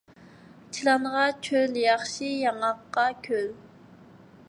[0.77, 3.49] چىلانغا چۆل ياخشى، ياڭاققا كۆل